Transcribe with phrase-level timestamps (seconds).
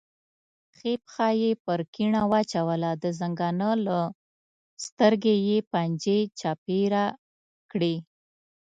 [0.75, 3.99] ښي پښه یې پر کیڼه واچوله، د زنګانه له
[4.85, 7.05] سترګې یې پنجې چاپېره
[7.71, 7.95] کړې.